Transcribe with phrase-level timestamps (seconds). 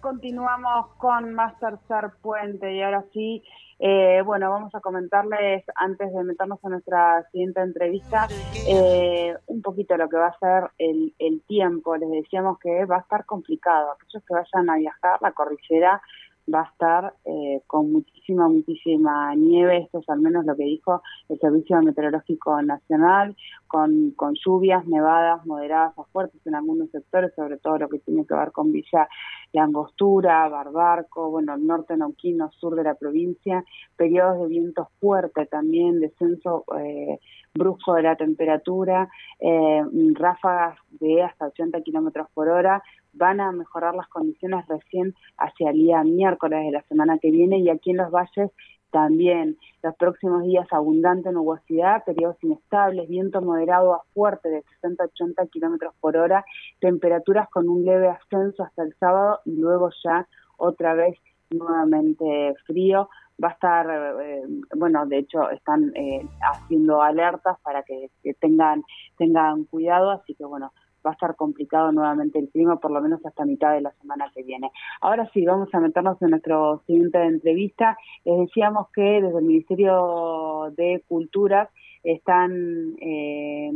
[0.00, 3.42] Continuamos con más tercer puente y ahora sí,
[3.80, 8.28] eh, bueno, vamos a comentarles antes de meternos a nuestra siguiente entrevista
[8.68, 11.96] eh, un poquito lo que va a ser el, el tiempo.
[11.96, 13.90] Les decíamos que va a estar complicado.
[13.90, 16.00] Aquellos que vayan a viajar, la cordillera
[16.52, 21.02] va a estar eh, con muchísima, muchísima nieve, esto es al menos lo que dijo
[21.28, 27.58] el Servicio Meteorológico Nacional, con, con lluvias, nevadas moderadas a fuertes en algunos sectores, sobre
[27.58, 29.08] todo lo que tiene que ver con Villa
[29.52, 33.64] La Angostura, Barbarco, bueno, el norte neuquino, sur de la provincia,
[33.96, 37.18] periodos de viento fuerte también, descenso eh,
[37.54, 39.82] brusco de la temperatura, eh,
[40.14, 45.76] ráfagas de hasta 80 kilómetros por hora, van a mejorar las condiciones recién hacia el
[45.76, 48.50] día miércoles de la semana que viene y aquí en los valles
[48.90, 55.94] también los próximos días abundante nubosidad, periodos inestables, viento moderado a fuerte de 60-80 kilómetros
[56.00, 56.44] por hora,
[56.80, 61.16] temperaturas con un leve ascenso hasta el sábado y luego ya otra vez
[61.50, 63.08] nuevamente frío.
[63.42, 64.42] Va a estar, eh,
[64.76, 68.84] bueno, de hecho están eh, haciendo alertas para que, que tengan
[69.16, 70.72] tengan cuidado, así que bueno,
[71.04, 74.30] va a estar complicado nuevamente el clima, por lo menos hasta mitad de la semana
[74.34, 74.70] que viene.
[75.00, 77.96] Ahora sí, vamos a meternos en nuestro siguiente entrevista.
[78.24, 81.68] Les decíamos que desde el Ministerio de Culturas
[82.02, 83.70] están eh,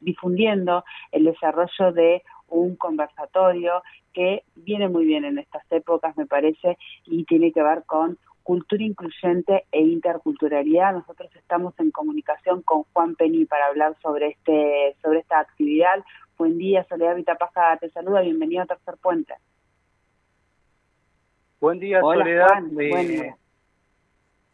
[0.00, 3.82] difundiendo el desarrollo de un conversatorio
[4.12, 8.18] que viene muy bien en estas épocas, me parece, y tiene que ver con
[8.50, 10.92] cultura incluyente e interculturalidad.
[10.92, 16.04] Nosotros estamos en comunicación con Juan Penny para hablar sobre este sobre esta actividad.
[16.36, 19.34] Buen día, Soledad Vitapaja te saluda, bienvenido a Tercer Puente.
[21.60, 22.48] Buen día, Hola, Soledad.
[22.48, 22.74] Juan.
[22.74, 23.36] Buen día.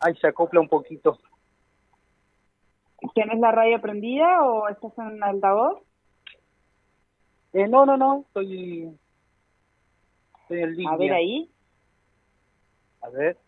[0.00, 1.18] Ay, se acopla un poquito.
[3.14, 5.80] ¿Tienes la radio prendida o estás en altavoz?
[7.54, 8.94] Eh, no, no, no, estoy,
[10.42, 10.92] estoy en línea.
[10.92, 11.50] A ver ahí,
[13.00, 13.45] A ver.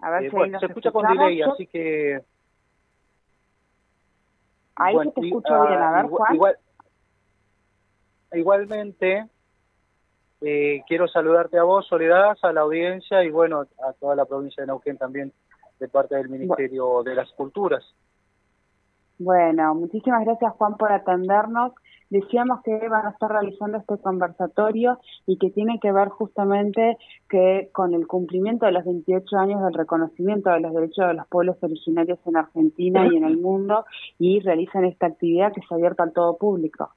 [0.00, 2.20] A ver Eh, si ahí bueno, nos se escucha con delay, así que...
[4.76, 6.34] Ahí bueno, se te escucha ah, bien, a ver, igual- Juan.
[6.34, 6.58] igual-
[8.32, 9.26] igualmente,
[10.40, 14.62] eh, quiero saludarte a vos, Soledad, a la audiencia y bueno, a toda la provincia
[14.62, 15.32] de Neuquén también,
[15.80, 17.84] de parte del Ministerio de las Culturas.
[19.18, 21.72] Bueno, muchísimas gracias Juan por atendernos.
[22.08, 26.96] Decíamos que van a estar realizando este conversatorio y que tiene que ver justamente
[27.28, 31.26] que con el cumplimiento de los 28 años del reconocimiento de los derechos de los
[31.26, 33.84] pueblos originarios en Argentina y en el mundo
[34.18, 36.90] y realizan esta actividad que es abierta al todo público.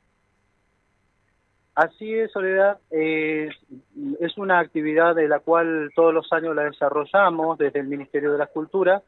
[1.74, 2.80] Así es, Soledad.
[2.92, 8.38] Es una actividad de la cual todos los años la desarrollamos desde el Ministerio de
[8.38, 9.02] la Cultura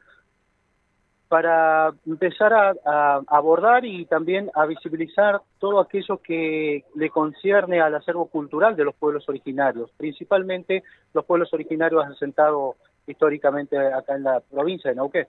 [1.34, 7.96] para empezar a, a abordar y también a visibilizar todo aquello que le concierne al
[7.96, 12.76] acervo cultural de los pueblos originarios, principalmente los pueblos originarios asentados
[13.08, 15.26] históricamente acá en la provincia de Neuquén.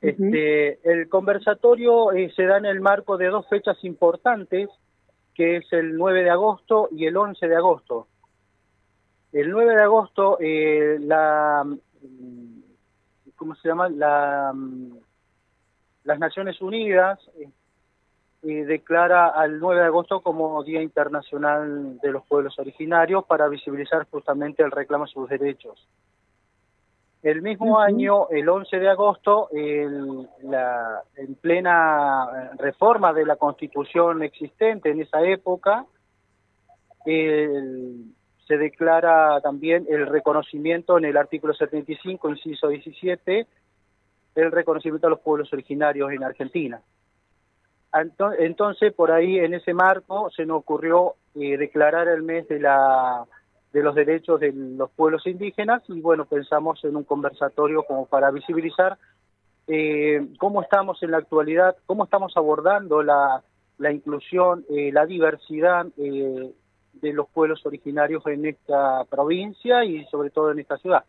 [0.00, 4.70] Este, el conversatorio eh, se da en el marco de dos fechas importantes,
[5.34, 8.08] que es el 9 de agosto y el 11 de agosto.
[9.34, 11.66] El 9 de agosto, eh, la,
[13.36, 13.88] ¿cómo se llama?
[13.88, 14.98] La, mm,
[16.04, 17.48] las Naciones Unidas eh,
[18.42, 24.06] eh, declara al 9 de agosto como Día Internacional de los Pueblos Originarios para visibilizar
[24.10, 25.88] justamente el reclamo de sus derechos.
[27.22, 34.22] El mismo año, el 11 de agosto, el- la- en plena reforma de la constitución
[34.22, 35.86] existente en esa época,
[37.04, 38.14] el-
[38.46, 43.46] se declara también el reconocimiento en el artículo 75, inciso 17,
[44.34, 46.80] el reconocimiento a los pueblos originarios en Argentina.
[48.38, 53.24] Entonces, por ahí, en ese marco, se nos ocurrió eh, declarar el mes de la
[53.72, 58.30] de los derechos de los pueblos indígenas y bueno, pensamos en un conversatorio como para
[58.30, 58.96] visibilizar
[59.66, 63.42] eh, cómo estamos en la actualidad, cómo estamos abordando la,
[63.78, 66.52] la inclusión, eh, la diversidad eh,
[67.00, 71.04] de los pueblos originarios en esta provincia y sobre todo en esta ciudad.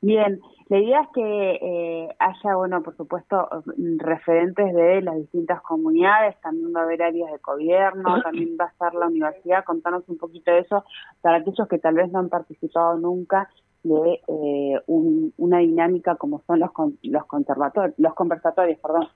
[0.00, 3.48] Bien, la idea es que eh, haya, bueno, por supuesto,
[3.96, 8.68] referentes de las distintas comunidades, también va a haber áreas de gobierno, también va a
[8.68, 10.84] estar la universidad, contanos un poquito de eso
[11.20, 13.50] para aquellos que tal vez no han participado nunca
[13.82, 16.70] de eh, una dinámica como son los
[17.02, 19.08] los conservatorios, los conversatorios, perdón.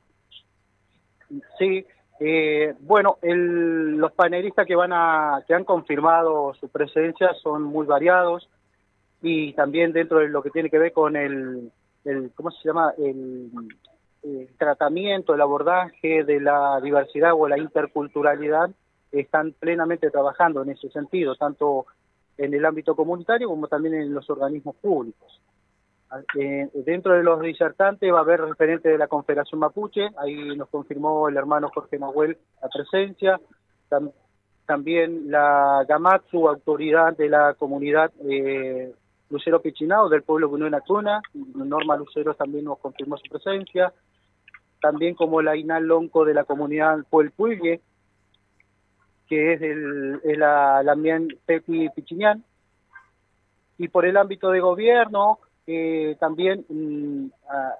[1.59, 1.85] Sí,
[2.25, 7.85] eh, bueno, el, los panelistas que van a que han confirmado su presencia son muy
[7.85, 8.49] variados
[9.23, 11.73] y también dentro de lo que tiene que ver con el,
[12.37, 12.95] ¿cómo se llama?
[12.97, 13.51] El,
[14.57, 18.71] tratamiento, el abordaje de la diversidad o la interculturalidad
[19.11, 21.87] están plenamente trabajando en ese sentido, tanto
[22.39, 25.41] en el ámbito comunitario como también en los organismos públicos.
[26.39, 30.69] Eh, dentro de los disertantes va a haber referentes de la Confederación Mapuche, ahí nos
[30.69, 33.41] confirmó el hermano Jorge Mahuel la presencia,
[34.67, 38.93] también la Gamatsu, autoridad de la comunidad eh,
[39.31, 41.23] Lucero Pichinao del pueblo Bunuena Tuna,
[41.55, 43.93] Norma Lucero también nos confirmó su presencia,
[44.83, 47.81] también como la Inal Lonco de la comunidad Puelpuille,
[49.29, 50.95] que es, el, es la, la
[51.47, 52.45] Peti Pichiñán,
[53.79, 57.27] y por el ámbito de gobierno, eh, también mm,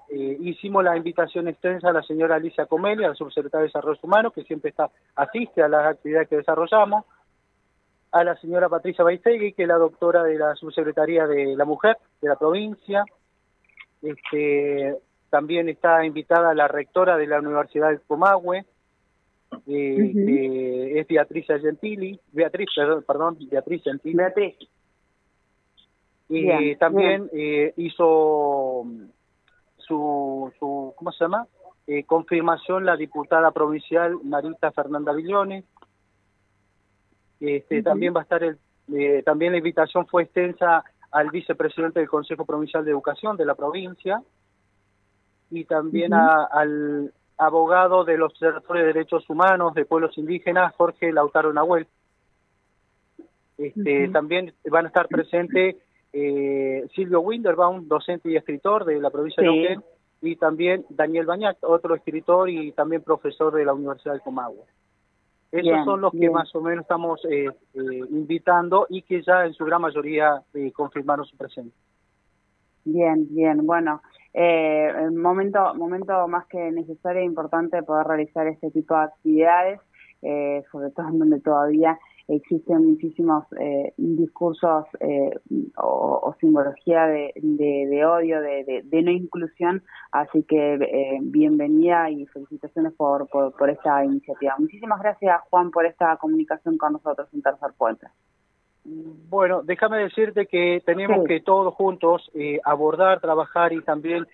[0.09, 4.31] eh, hicimos la invitación extensa a la señora Alicia Comelia, la subsecretaria de Desarrollo Humano,
[4.31, 7.05] que siempre está asiste a las actividades que desarrollamos,
[8.11, 11.97] a la señora Patricia Baistegui, que es la doctora de la Subsecretaría de la Mujer
[12.21, 13.03] de la provincia.
[14.01, 14.95] Este,
[15.29, 18.65] también está invitada la rectora de la Universidad de Comahue,
[19.67, 22.69] eh, es Beatriz Gentili, Beatriz,
[23.05, 24.15] perdón, Beatriz Gentili.
[24.15, 24.55] Beatriz.
[26.35, 28.85] Y también Eh, hizo
[29.77, 31.47] su, su, ¿cómo se llama?
[31.85, 35.65] Eh, confirmación la diputada provincial Marita Fernanda Villones,
[37.39, 38.57] este, También va a estar el,
[38.93, 43.55] eh, también la invitación fue extensa al vicepresidente del Consejo Provincial de Educación de la
[43.55, 44.21] provincia
[45.51, 51.85] y también al abogado del Observatorio de Derechos Humanos de Pueblos Indígenas, Jorge Lautaro Nahuel.
[53.57, 55.75] Este, También van a estar presentes
[56.13, 59.83] eh, Silvio Winderbaum, docente y escritor de la provincia de Neuquén,
[60.21, 64.63] y también Daniel Bañac, otro escritor y también profesor de la Universidad de Comahue.
[65.51, 67.79] Esos son los que más o menos estamos eh, eh,
[68.09, 71.79] invitando y que ya en su gran mayoría eh, confirmaron su presencia.
[72.85, 74.01] Bien, bien, bueno,
[74.33, 79.79] eh, momento, momento más que necesario e importante poder realizar este tipo de actividades,
[80.21, 85.31] eh, sobre todo en donde todavía existen muchísimos eh, discursos eh,
[85.77, 92.93] o, simbología de, de, odio, de, de, no inclusión, así que eh, bienvenida y felicitaciones
[92.93, 94.55] por, por, esta iniciativa.
[94.57, 98.07] Muchísimas gracias Juan por esta comunicación con nosotros en Tercer Puente.
[98.85, 102.29] Bueno, déjame decirte que tenemos que todos juntos
[102.65, 104.25] abordar, trabajar y también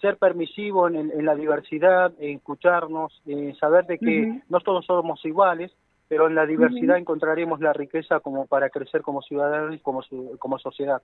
[0.00, 3.22] ser permisivo en, la diversidad, escucharnos,
[3.60, 5.72] saber de que no todos somos iguales,
[6.08, 10.02] pero en la diversidad encontraremos la riqueza como para crecer como ciudadanos y como,
[10.38, 11.02] como sociedad.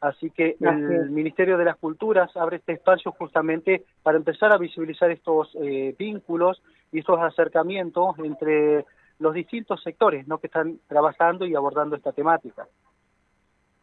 [0.00, 5.10] Así que el Ministerio de las Culturas abre este espacio justamente para empezar a visibilizar
[5.10, 8.86] estos eh, vínculos y estos acercamientos entre
[9.18, 10.38] los distintos sectores ¿no?
[10.38, 12.66] que están trabajando y abordando esta temática.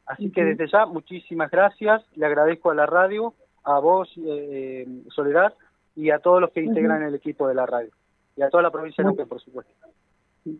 [0.07, 3.35] Así que desde ya, muchísimas gracias, le agradezco a la radio
[3.67, 5.53] a vos, eh, Soledad,
[5.95, 7.89] y a todos los que integran el equipo de la radio,
[8.35, 9.73] y a toda la provincia de Neuquén, por supuesto.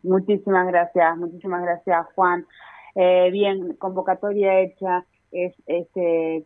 [0.03, 2.45] Muchísimas gracias, muchísimas gracias, Juan.
[2.95, 6.45] Eh, bien, convocatoria hecha, es este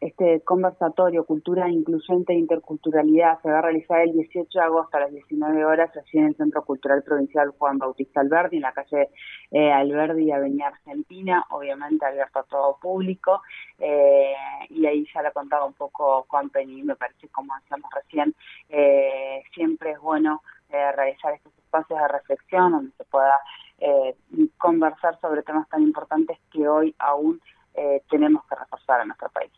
[0.00, 5.00] este conversatorio Cultura Incluyente e Interculturalidad se va a realizar el 18 de agosto a
[5.00, 9.08] las 19 horas allí en el Centro Cultural Provincial Juan Bautista Alberdi, en la calle
[9.50, 13.40] eh, Alberdi, Avenida Argentina, obviamente abierto a todo público,
[13.78, 14.34] eh,
[14.68, 18.34] y ahí ya le contaba un poco Juan Penny, me parece como decíamos recién,
[18.68, 23.38] eh, siempre es bueno eh, realizar estos espacios de reflexión donde se pueda
[23.78, 24.14] eh,
[24.58, 27.40] conversar sobre temas tan importantes que hoy aún
[27.74, 29.52] eh, tenemos que reforzar en nuestro país.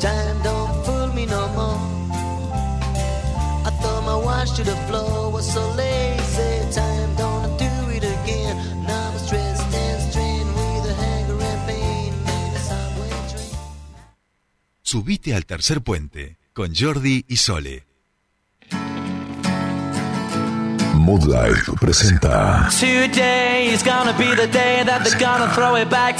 [0.00, 1.90] Time don't fool me no more.
[4.24, 5.60] washed to the floor was so
[14.90, 17.86] Subite al tercer puente con Jordi y Sole.
[20.94, 26.18] Mood Life presenta Today is gonna be the day that they're gonna throw it back